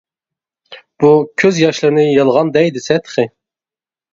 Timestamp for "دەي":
2.57-2.73